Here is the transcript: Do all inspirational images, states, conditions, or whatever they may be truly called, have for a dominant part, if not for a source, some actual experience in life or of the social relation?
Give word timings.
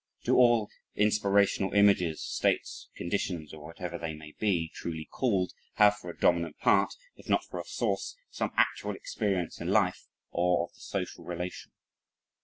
Do 0.23 0.35
all 0.37 0.71
inspirational 0.95 1.73
images, 1.73 2.23
states, 2.23 2.89
conditions, 2.95 3.53
or 3.53 3.63
whatever 3.63 3.99
they 3.99 4.15
may 4.15 4.31
be 4.39 4.71
truly 4.73 5.05
called, 5.11 5.53
have 5.75 5.95
for 5.97 6.09
a 6.09 6.17
dominant 6.17 6.57
part, 6.57 6.95
if 7.17 7.29
not 7.29 7.43
for 7.45 7.59
a 7.61 7.65
source, 7.65 8.15
some 8.31 8.51
actual 8.57 8.95
experience 8.95 9.61
in 9.61 9.67
life 9.67 10.07
or 10.31 10.63
of 10.63 10.73
the 10.73 10.79
social 10.79 11.23
relation? 11.23 11.71